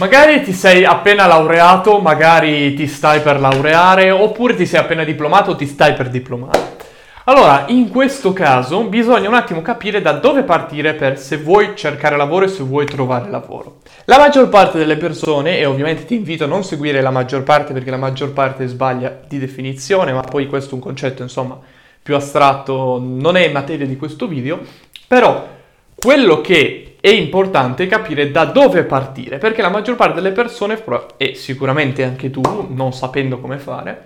[0.00, 5.52] Magari ti sei appena laureato, magari ti stai per laureare, oppure ti sei appena diplomato
[5.52, 6.72] o ti stai per diplomare.
[7.26, 12.16] Allora, in questo caso bisogna un attimo capire da dove partire per se vuoi cercare
[12.16, 13.82] lavoro e se vuoi trovare lavoro.
[14.06, 17.72] La maggior parte delle persone, e ovviamente ti invito a non seguire la maggior parte
[17.72, 21.56] perché la maggior parte sbaglia di definizione, ma poi questo è un concetto insomma
[22.02, 24.58] più astratto, non è materia di questo video,
[25.06, 25.46] però
[25.94, 30.82] quello che è importante capire da dove partire, perché la maggior parte delle persone,
[31.18, 32.40] e sicuramente anche tu,
[32.70, 34.04] non sapendo come fare,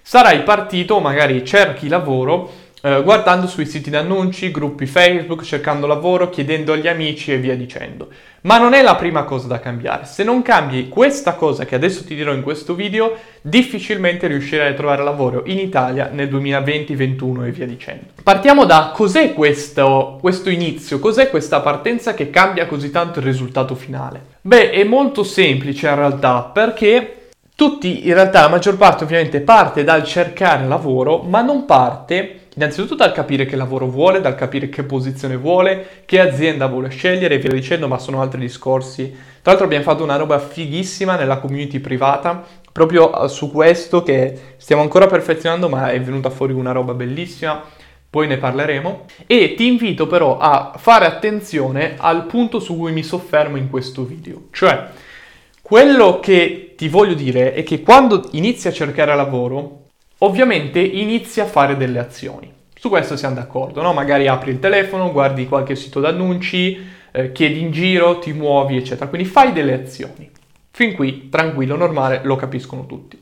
[0.00, 2.50] sarai partito, magari cerchi lavoro
[2.82, 7.56] eh, guardando sui siti di annunci, gruppi Facebook, cercando lavoro, chiedendo agli amici e via
[7.56, 8.08] dicendo.
[8.42, 10.04] Ma non è la prima cosa da cambiare.
[10.04, 14.74] Se non cambi questa cosa che adesso ti dirò in questo video, difficilmente riuscirai a
[14.74, 18.04] trovare lavoro in Italia nel 2020-2021 e via dicendo.
[18.22, 23.74] Partiamo da cos'è questo, questo inizio, cos'è questa partenza che cambia così tanto il risultato
[23.74, 24.36] finale?
[24.40, 27.14] Beh, è molto semplice in realtà perché
[27.56, 32.96] tutti, in realtà la maggior parte ovviamente parte dal cercare lavoro, ma non parte innanzitutto
[32.96, 37.38] dal capire che lavoro vuole, dal capire che posizione vuole, che azienda vuole scegliere e
[37.38, 39.08] via dicendo, ma sono altri discorsi.
[39.10, 44.54] Tra l'altro abbiamo fatto una roba fighissima nella community privata proprio eh, su questo che
[44.56, 47.62] stiamo ancora perfezionando, ma è venuta fuori una roba bellissima.
[48.10, 49.04] Poi ne parleremo.
[49.26, 54.04] E ti invito però a fare attenzione al punto su cui mi soffermo in questo
[54.04, 54.48] video.
[54.50, 54.86] Cioè,
[55.62, 59.87] quello che ti voglio dire è che quando inizi a cercare lavoro,
[60.18, 62.52] ovviamente inizi a fare delle azioni.
[62.74, 63.92] Su questo siamo d'accordo, no?
[63.92, 66.78] Magari apri il telefono, guardi qualche sito d'annunci,
[67.10, 69.08] eh, chiedi in giro, ti muovi, eccetera.
[69.08, 70.30] Quindi fai delle azioni.
[70.70, 73.20] Fin qui, tranquillo, normale, lo capiscono tutti.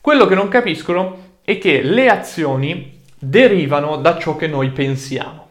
[0.00, 5.46] Quello che non capiscono è che le azioni derivano da ciò che noi pensiamo.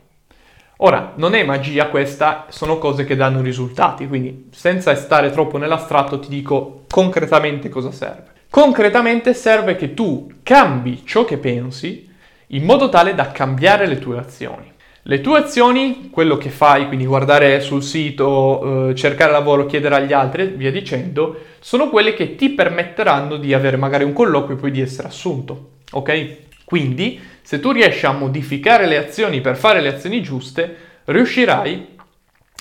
[0.78, 6.20] Ora, non è magia questa, sono cose che danno risultati, quindi senza stare troppo nell'astratto
[6.20, 8.37] ti dico concretamente cosa serve.
[8.50, 12.10] Concretamente serve che tu cambi ciò che pensi
[12.48, 14.72] in modo tale da cambiare le tue azioni.
[15.10, 20.12] Le tue azioni, quello che fai, quindi guardare sul sito, eh, cercare lavoro, chiedere agli
[20.12, 24.72] altri via dicendo, sono quelle che ti permetteranno di avere magari un colloquio e poi
[24.72, 25.72] di essere assunto.
[25.92, 26.36] Ok?
[26.66, 30.76] Quindi, se tu riesci a modificare le azioni per fare le azioni giuste,
[31.06, 31.96] riuscirai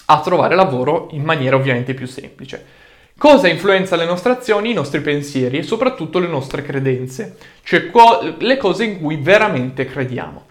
[0.06, 2.64] a trovare lavoro in maniera ovviamente più semplice.
[3.19, 8.34] Cosa influenza le nostre azioni, i nostri pensieri e soprattutto le nostre credenze, cioè co-
[8.37, 10.44] le cose in cui veramente crediamo.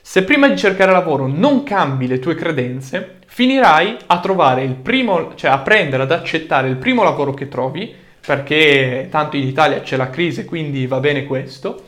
[0.00, 5.34] Se prima di cercare lavoro non cambi le tue credenze, finirai a trovare il primo,
[5.34, 7.92] cioè a prendere, ad accettare il primo lavoro che trovi,
[8.24, 11.86] perché tanto in Italia c'è la crisi, quindi va bene questo,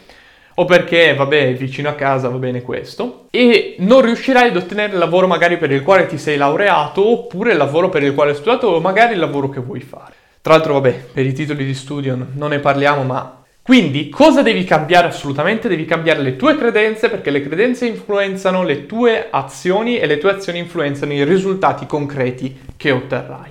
[0.55, 4.99] o perché, vabbè, vicino a casa va bene questo, e non riuscirai ad ottenere il
[4.99, 8.37] lavoro magari per il quale ti sei laureato, oppure il lavoro per il quale hai
[8.37, 10.22] studiato, o magari il lavoro che vuoi fare.
[10.44, 13.43] Tra l'altro, vabbè, per i titoli di studio non ne parliamo, ma...
[13.62, 15.69] Quindi, cosa devi cambiare assolutamente?
[15.69, 20.33] Devi cambiare le tue credenze, perché le credenze influenzano le tue azioni e le tue
[20.33, 23.50] azioni influenzano i risultati concreti che otterrai.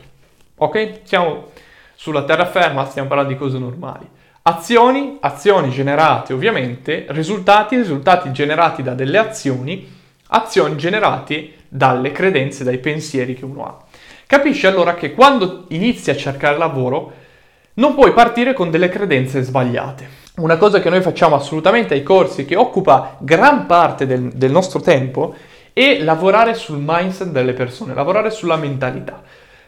[0.57, 0.99] Ok?
[1.01, 1.49] Siamo
[1.95, 4.07] sulla terraferma, stiamo parlando di cose normali.
[4.43, 9.91] Azioni, azioni generate ovviamente, risultati, risultati generati da delle azioni,
[10.27, 13.83] azioni generate dalle credenze, dai pensieri che uno ha.
[14.33, 17.11] Capisci allora che quando inizi a cercare lavoro
[17.75, 20.07] non puoi partire con delle credenze sbagliate.
[20.37, 24.81] Una cosa che noi facciamo assolutamente ai corsi, che occupa gran parte del, del nostro
[24.81, 25.35] tempo,
[25.71, 29.21] è lavorare sul mindset delle persone, lavorare sulla mentalità.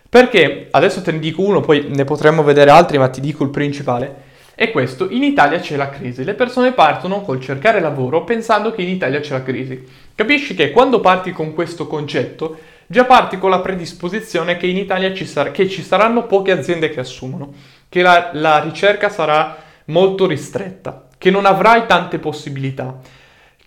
[0.09, 3.51] Perché, adesso te ne dico uno, poi ne potremmo vedere altri, ma ti dico il
[3.51, 4.23] principale,
[4.55, 8.81] è questo, in Italia c'è la crisi, le persone partono col cercare lavoro pensando che
[8.81, 9.85] in Italia c'è la crisi.
[10.15, 15.13] Capisci che quando parti con questo concetto, già parti con la predisposizione che in Italia
[15.13, 17.53] ci, sar- che ci saranno poche aziende che assumono,
[17.89, 22.99] che la, la ricerca sarà molto ristretta, che non avrai tante possibilità,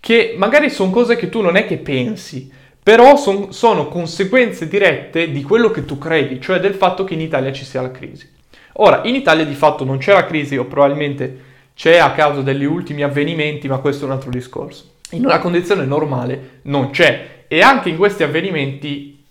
[0.00, 2.50] che magari sono cose che tu non è che pensi,
[2.82, 7.20] però son, sono conseguenze dirette di quello che tu credi, cioè del fatto che in
[7.20, 8.36] Italia ci sia la crisi.
[8.80, 12.64] Ora, in Italia di fatto non c'è la crisi o probabilmente c'è a causa degli
[12.64, 14.96] ultimi avvenimenti, ma questo è un altro discorso.
[15.10, 19.24] In una condizione normale non c'è e anche in questi avvenimenti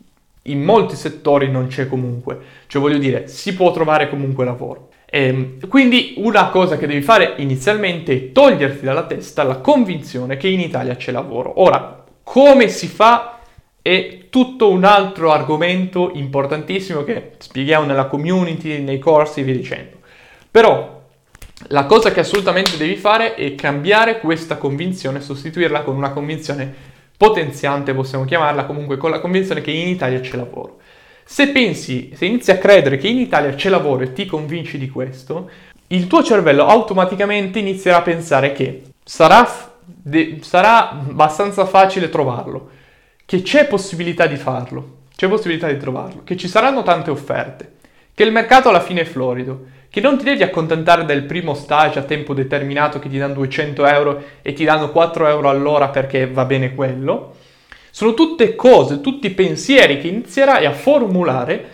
[0.44, 4.90] in molti settori non c'è comunque, cioè voglio dire, si può trovare comunque lavoro.
[5.06, 10.38] E, ehm, quindi una cosa che devi fare inizialmente è toglierti dalla testa la convinzione
[10.38, 11.62] che in Italia c'è lavoro.
[11.62, 13.40] Ora, come si fa
[13.81, 19.98] è tutto un altro argomento importantissimo che spieghiamo nella community, nei corsi e via dicendo.
[20.52, 21.04] Però
[21.70, 27.96] la cosa che assolutamente devi fare è cambiare questa convinzione, sostituirla con una convinzione potenziante,
[27.96, 30.78] possiamo chiamarla, comunque con la convinzione che in Italia c'è lavoro.
[31.25, 34.90] Se pensi, se inizi a credere che in Italia c'è lavoro e ti convinci di
[34.90, 35.50] questo,
[35.88, 39.46] il tuo cervello automaticamente inizierà a pensare che sarà,
[39.84, 42.69] de- sarà abbastanza facile trovarlo,
[43.25, 47.76] che c'è possibilità di farlo, c'è possibilità di trovarlo, che ci saranno tante offerte,
[48.18, 52.00] che il mercato alla fine è florido, che non ti devi accontentare del primo stage
[52.00, 56.25] a tempo determinato che ti danno 200 euro e ti danno 4 euro all'ora perché
[56.28, 57.36] va bene quello.
[57.92, 61.66] Sono tutte cose, tutti pensieri che inizierai a formulare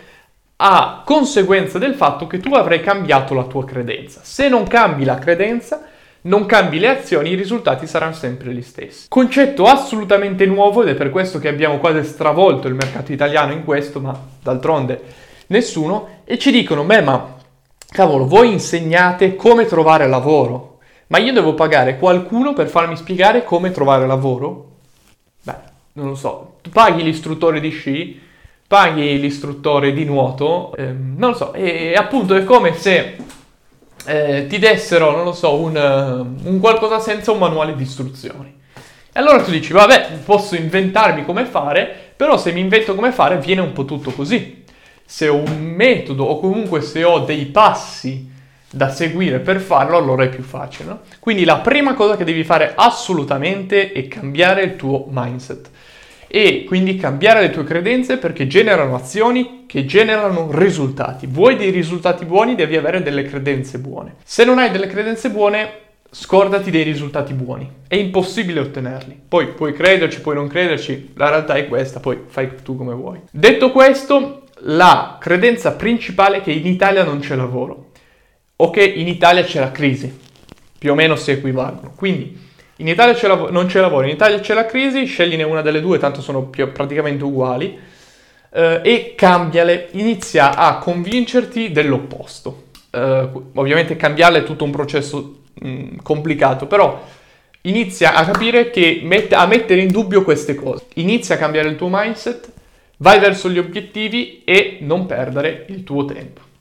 [0.56, 4.20] a conseguenza del fatto che tu avrai cambiato la tua credenza.
[4.22, 5.88] Se non cambi la credenza,
[6.24, 9.06] non cambi le azioni, i risultati saranno sempre gli stessi.
[9.08, 13.64] Concetto assolutamente nuovo ed è per questo che abbiamo quasi stravolto il mercato italiano in
[13.64, 17.36] questo, ma d'altronde nessuno, e ci dicono, beh ma
[17.88, 20.78] cavolo, voi insegnate come trovare lavoro,
[21.08, 24.72] ma io devo pagare qualcuno per farmi spiegare come trovare lavoro?
[25.42, 25.56] Beh,
[25.92, 28.20] non lo so, tu paghi l'istruttore di sci,
[28.66, 33.16] paghi l'istruttore di nuoto, ehm, non lo so, e, appunto è come se
[34.06, 38.52] eh, ti dessero, non lo so, un, uh, un, qualcosa senza un manuale di istruzioni.
[38.74, 43.38] E allora tu dici, vabbè, posso inventarmi come fare, però se mi invento come fare
[43.38, 44.63] viene un po' tutto così.
[45.04, 48.32] Se ho un metodo o comunque se ho dei passi
[48.70, 50.88] da seguire per farlo, allora è più facile.
[50.88, 51.00] No?
[51.20, 55.70] Quindi la prima cosa che devi fare assolutamente è cambiare il tuo mindset
[56.26, 61.28] e quindi cambiare le tue credenze perché generano azioni che generano risultati.
[61.28, 64.16] Vuoi dei risultati buoni, devi avere delle credenze buone.
[64.24, 65.70] Se non hai delle credenze buone,
[66.10, 67.70] scordati dei risultati buoni.
[67.86, 69.16] È impossibile ottenerli.
[69.28, 73.20] Poi puoi crederci, puoi non crederci, la realtà è questa, poi fai tu come vuoi.
[73.30, 77.90] Detto questo, la credenza principale è che in Italia non c'è lavoro
[78.56, 80.20] o che in Italia c'è la crisi.
[80.78, 81.92] Più o meno si equivalgono.
[81.96, 82.38] Quindi
[82.78, 85.80] in Italia c'è lav- non c'è lavoro, in Italia c'è la crisi, scegliene una delle
[85.80, 87.78] due, tanto sono più, praticamente uguali,
[88.52, 92.64] eh, e cambiale, inizia a convincerti dell'opposto.
[92.90, 97.02] Eh, ovviamente cambiarle è tutto un processo mh, complicato, però
[97.62, 100.86] inizia a capire che mette, a mettere in dubbio queste cose.
[100.94, 102.50] Inizia a cambiare il tuo mindset,
[102.98, 106.53] vai verso gli obiettivi e non perdere il tuo tempo.